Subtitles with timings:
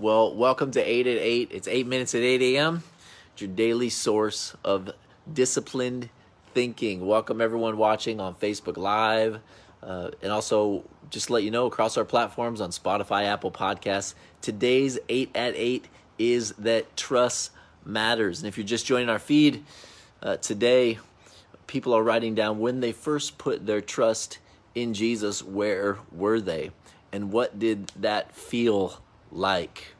[0.00, 1.50] Well, welcome to 8 at 8.
[1.52, 2.82] It's 8 minutes at 8 a.m.
[3.34, 4.92] It's your daily source of
[5.30, 6.08] disciplined
[6.54, 7.06] thinking.
[7.06, 9.40] Welcome everyone watching on Facebook Live.
[9.82, 14.14] Uh, and also, just to let you know, across our platforms on Spotify, Apple Podcasts,
[14.40, 15.86] today's 8 at 8
[16.18, 17.50] is that trust
[17.84, 18.38] matters.
[18.38, 19.62] And if you're just joining our feed
[20.22, 20.98] uh, today,
[21.66, 24.38] people are writing down when they first put their trust
[24.74, 26.70] in Jesus, where were they?
[27.12, 29.02] And what did that feel
[29.32, 29.94] like.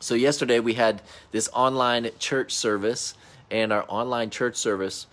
[0.00, 1.02] So, yesterday we had
[1.32, 3.14] this online church service,
[3.50, 5.06] and our online church service,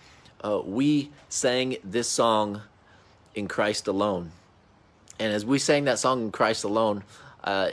[0.44, 2.62] uh, we sang this song
[3.34, 4.32] in Christ alone.
[5.18, 7.04] And as we sang that song in Christ alone,
[7.42, 7.70] uh,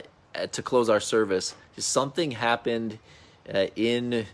[0.52, 2.98] to close our service, something happened
[3.52, 4.26] uh, in.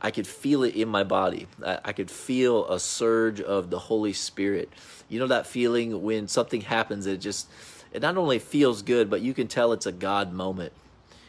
[0.00, 1.46] I could feel it in my body.
[1.64, 4.70] I, I could feel a surge of the Holy Spirit.
[5.08, 7.48] You know that feeling when something happens, it just
[7.94, 10.72] it not only feels good, but you can tell it's a God moment.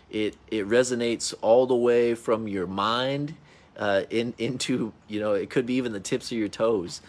[0.09, 3.35] It it resonates all the way from your mind
[3.77, 7.01] uh, in into you know it could be even the tips of your toes,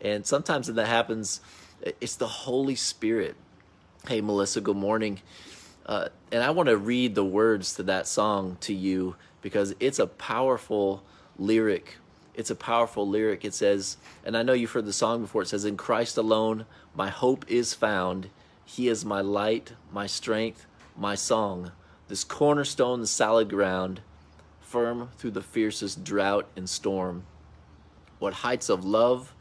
[0.00, 1.40] and sometimes when that happens,
[2.00, 3.36] it's the Holy Spirit.
[4.08, 5.20] Hey Melissa, good morning.
[5.86, 9.98] Uh, and I want to read the words to that song to you because it's
[9.98, 11.02] a powerful
[11.38, 11.98] lyric.
[12.34, 13.44] It's a powerful lyric.
[13.44, 15.42] It says, and I know you've heard the song before.
[15.42, 16.66] It says, "In Christ alone,
[16.96, 18.28] my hope is found."
[18.64, 21.72] He is my light, my strength, my song,
[22.08, 24.00] this cornerstone, the solid ground,
[24.60, 27.24] firm through the fiercest drought and storm.
[28.18, 29.34] What heights of love,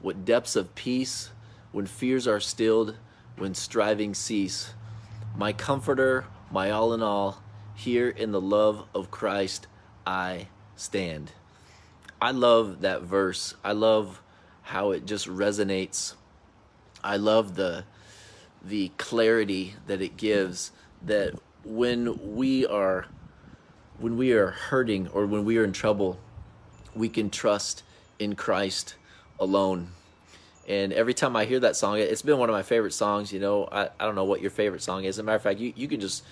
[0.00, 1.30] what depths of peace,
[1.72, 2.96] when fears are stilled,
[3.36, 4.74] when striving cease.
[5.36, 7.42] My comforter, my all in all,
[7.74, 9.66] here in the love of Christ
[10.06, 11.32] I stand.
[12.20, 13.54] I love that verse.
[13.64, 14.22] I love
[14.62, 16.14] how it just resonates.
[17.02, 17.84] I love the
[18.64, 21.34] the clarity that it gives that
[21.64, 23.06] when we are
[23.98, 26.18] when we are hurting or when we are in trouble
[26.94, 27.82] we can trust
[28.18, 28.94] in Christ
[29.38, 29.88] alone.
[30.66, 33.40] And every time I hear that song it's been one of my favorite songs you
[33.40, 33.68] know.
[33.70, 35.16] I, I don't know what your favorite song is.
[35.16, 36.22] As a matter of fact you, you can just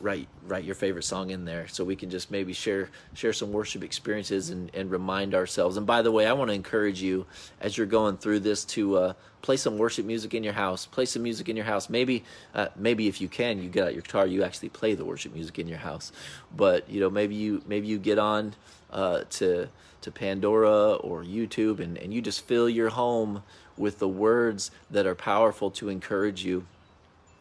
[0.00, 3.52] write write your favorite song in there so we can just maybe share share some
[3.52, 5.76] worship experiences and, and remind ourselves.
[5.76, 7.26] And by the way i want to encourage you
[7.60, 9.12] as you're going through this to uh,
[9.42, 11.88] play some worship music in your house play some music in your house.
[11.88, 15.04] Maybe uh, maybe if you can you get out your guitar you actually play the
[15.04, 16.12] worship music in your house.
[16.54, 18.54] But you know maybe you maybe you get on
[18.90, 19.68] uh, to
[20.00, 23.42] to pandora or youtube and, and you just fill your home
[23.76, 26.64] with the words that are powerful to encourage you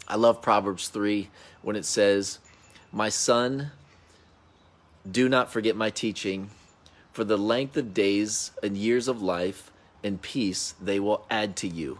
[0.07, 1.29] I love Proverbs 3
[1.62, 2.40] when it says,
[2.91, 3.72] My son,
[5.09, 6.50] do not forget my teaching,
[7.12, 9.72] for the length of days and years of life
[10.03, 12.00] and peace they will add to you.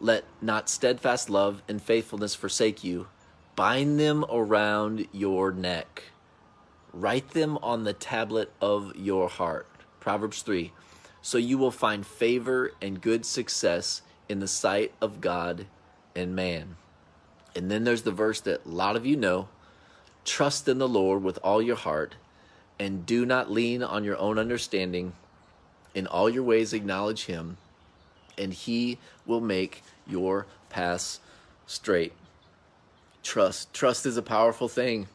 [0.00, 3.08] Let not steadfast love and faithfulness forsake you.
[3.56, 6.04] Bind them around your neck.
[6.92, 9.66] Write them on the tablet of your heart.
[10.00, 10.72] Proverbs 3.
[11.20, 15.66] So you will find favor and good success in the sight of God
[16.14, 16.76] and man.
[17.56, 19.48] And then there's the verse that a lot of you know
[20.26, 22.14] trust in the Lord with all your heart
[22.78, 25.14] and do not lean on your own understanding.
[25.94, 27.56] In all your ways, acknowledge Him,
[28.36, 31.20] and He will make your paths
[31.66, 32.12] straight.
[33.22, 33.72] Trust.
[33.72, 35.08] Trust is a powerful thing.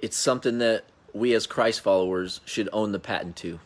[0.00, 3.60] It's something that we as Christ followers should own the patent to.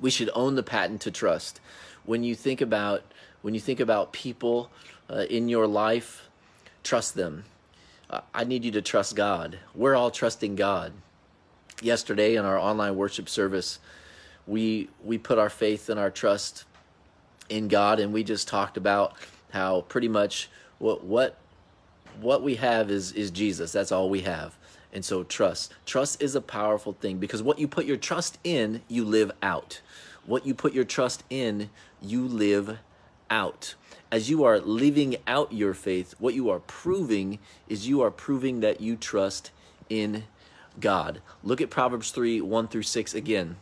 [0.00, 1.60] We should own the patent to trust.
[2.04, 3.02] When you think about
[3.40, 4.70] when you think about people
[5.08, 6.25] uh, in your life
[6.86, 7.44] trust them.
[8.08, 9.58] Uh, I need you to trust God.
[9.74, 10.92] We're all trusting God.
[11.82, 13.80] Yesterday in our online worship service,
[14.46, 16.64] we we put our faith and our trust
[17.48, 19.14] in God, and we just talked about
[19.50, 20.48] how pretty much
[20.78, 21.36] what what
[22.20, 23.72] what we have is is Jesus.
[23.72, 24.56] That's all we have.
[24.92, 25.74] And so trust.
[25.84, 29.82] Trust is a powerful thing because what you put your trust in, you live out.
[30.24, 31.68] What you put your trust in,
[32.00, 32.78] you live
[33.30, 33.74] out
[34.10, 37.38] as you are living out your faith, what you are proving
[37.68, 39.50] is you are proving that you trust
[39.88, 40.24] in
[40.78, 41.20] God.
[41.42, 43.56] Look at Proverbs 3 1 through 6 again.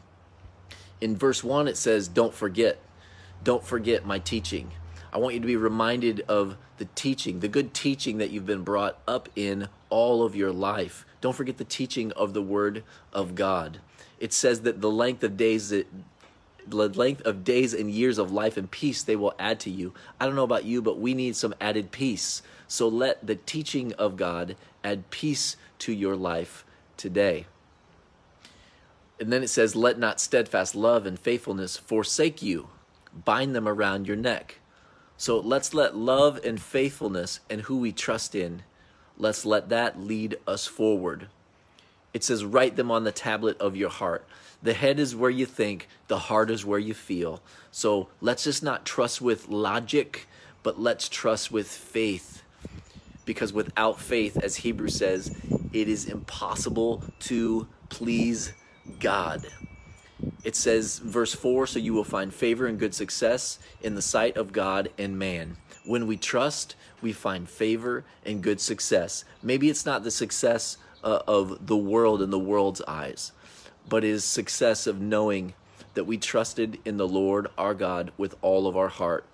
[1.00, 2.78] In verse 1, it says, Don't forget,
[3.42, 4.72] don't forget my teaching.
[5.12, 8.64] I want you to be reminded of the teaching, the good teaching that you've been
[8.64, 11.06] brought up in all of your life.
[11.20, 12.82] Don't forget the teaching of the Word
[13.12, 13.78] of God.
[14.18, 15.86] It says that the length of days that
[16.66, 19.94] the length of days and years of life and peace they will add to you.
[20.20, 22.42] I don't know about you, but we need some added peace.
[22.68, 26.64] So let the teaching of God add peace to your life
[26.96, 27.46] today.
[29.20, 32.68] And then it says, Let not steadfast love and faithfulness forsake you,
[33.24, 34.60] bind them around your neck.
[35.16, 38.62] So let's let love and faithfulness and who we trust in
[39.16, 41.28] let's let that lead us forward.
[42.14, 44.24] It says, write them on the tablet of your heart.
[44.62, 47.42] The head is where you think, the heart is where you feel.
[47.70, 50.26] So let's just not trust with logic,
[50.62, 52.42] but let's trust with faith.
[53.26, 55.36] Because without faith, as Hebrews says,
[55.72, 58.52] it is impossible to please
[59.00, 59.44] God.
[60.44, 64.36] It says, verse 4 So you will find favor and good success in the sight
[64.36, 65.56] of God and man.
[65.84, 69.24] When we trust, we find favor and good success.
[69.42, 73.30] Maybe it's not the success uh, of the world in the world's eyes,
[73.88, 75.54] but is success of knowing
[75.92, 79.24] that we trusted in the Lord our God with all of our heart.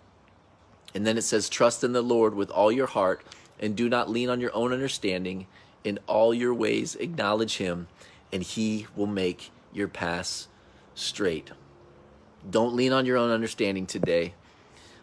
[0.94, 3.24] And then it says, Trust in the Lord with all your heart,
[3.58, 5.46] and do not lean on your own understanding.
[5.82, 7.86] In all your ways, acknowledge him,
[8.32, 10.48] and he will make your paths
[10.94, 11.52] straight.
[12.48, 14.34] Don't lean on your own understanding today.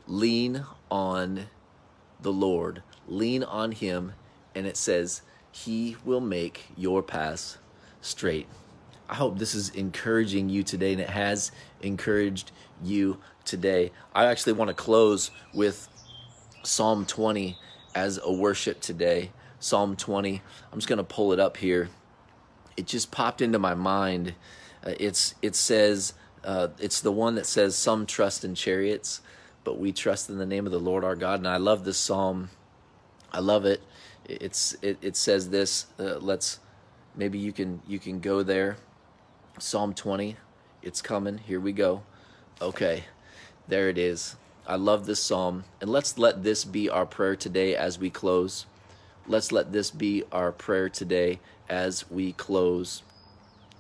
[0.06, 1.48] Lean on
[2.22, 2.84] the Lord.
[3.08, 4.14] Lean on him,
[4.54, 7.58] and it says, He will make your paths
[8.02, 8.48] straight.
[9.10, 11.52] I hope this is encouraging you today, and it has
[11.82, 12.52] encouraged
[12.84, 13.92] you today.
[14.14, 15.88] I actually want to close with
[16.64, 17.58] Psalm 20
[17.96, 19.32] as a worship today.
[19.60, 20.42] Psalm 20.
[20.72, 21.90] I'm just going to pull it up here.
[22.76, 24.36] It just popped into my mind.
[24.86, 26.14] Uh, it's it says
[26.44, 29.22] uh, it's the one that says some trust in chariots,
[29.64, 31.40] but we trust in the name of the Lord our God.
[31.40, 32.50] And I love this psalm.
[33.32, 33.82] I love it.
[34.28, 35.88] It's it, it says this.
[36.00, 36.60] Uh, let's
[37.16, 38.78] maybe you can you can go there
[39.60, 40.38] Psalm 20.
[40.84, 41.40] It's coming.
[41.40, 42.04] Here we go.
[42.62, 43.06] Okay,
[43.68, 44.36] there it is.
[44.68, 45.64] I love this psalm.
[45.82, 48.66] And let's let this be our prayer today as we close.
[49.28, 51.40] Let's let this be our prayer today
[51.70, 53.04] as we close.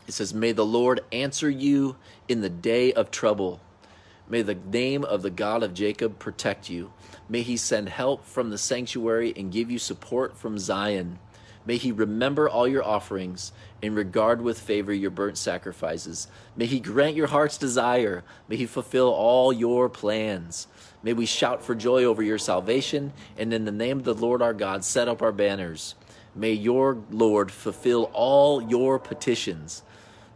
[0.07, 1.97] It says, May the Lord answer you
[2.27, 3.59] in the day of trouble.
[4.29, 6.91] May the name of the God of Jacob protect you.
[7.29, 11.19] May he send help from the sanctuary and give you support from Zion.
[11.65, 13.51] May he remember all your offerings
[13.83, 16.27] and regard with favor your burnt sacrifices.
[16.56, 18.24] May he grant your heart's desire.
[18.47, 20.68] May he fulfill all your plans.
[21.03, 24.41] May we shout for joy over your salvation, and in the name of the Lord
[24.41, 25.95] our God, set up our banners.
[26.33, 29.83] May your Lord fulfill all your petitions.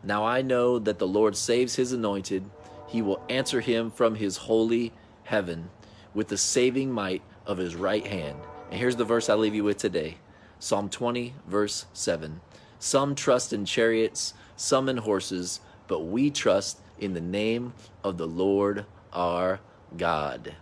[0.04, 2.44] Now I know that the Lord saves his anointed.
[2.92, 4.92] He will answer him from his holy
[5.24, 5.70] heaven
[6.14, 8.38] with the saving might of his right hand.
[8.70, 10.18] And here's the verse I leave you with today.
[10.60, 12.42] Psalm 20, verse 7.
[12.80, 17.74] Some trust in chariots, some in horses, but we trust in the name
[18.04, 19.62] of the Lord our
[19.96, 20.56] God.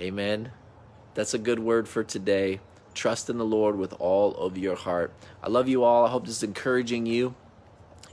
[0.00, 0.52] Amen.
[1.14, 2.60] That's a good word for today.
[2.94, 5.12] Trust in the Lord with all of your heart.
[5.42, 6.06] I love you all.
[6.06, 7.34] I hope this is encouraging you.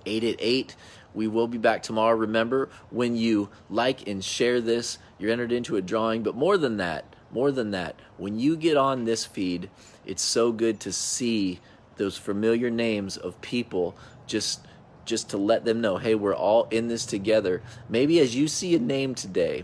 [0.06, 0.76] 8 at 8.
[1.14, 2.16] We will be back tomorrow.
[2.16, 6.24] Remember, when you like and share this, you're entered into a drawing.
[6.24, 9.70] But more than that, more than that, when you get on this feed,
[10.06, 11.60] it's so good to see
[11.98, 13.96] those familiar names of people
[14.26, 14.66] just
[15.06, 17.64] just to let them know, hey, we're all in this together.
[17.90, 19.64] Maybe as you see a name today,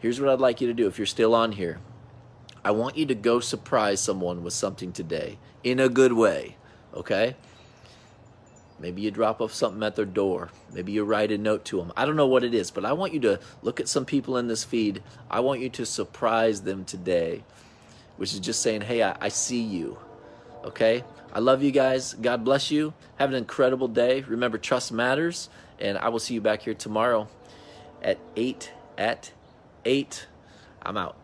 [0.00, 1.78] here's what I'd like you to do if you're still on here.
[2.64, 6.56] I want you to go surprise someone with something today in a good way,
[6.94, 7.36] okay?
[8.82, 10.50] Maybe you drop off something at their door.
[10.74, 11.92] Maybe you write a note to them.
[11.96, 14.36] I don't know what it is, but I want you to look at some people
[14.36, 15.02] in this feed.
[15.30, 17.44] I want you to surprise them today
[18.16, 19.98] which is just saying, hey, I, I see you.
[20.64, 21.04] Okay?
[21.32, 22.14] I love you guys.
[22.14, 22.94] God bless you.
[23.16, 24.20] Have an incredible day.
[24.20, 25.48] Remember, trust matters.
[25.80, 27.28] And I will see you back here tomorrow
[28.02, 29.32] at 8 at
[29.84, 30.26] 8.
[30.82, 31.21] I'm out.